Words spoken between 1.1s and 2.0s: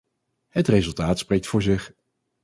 spreekt voor zich.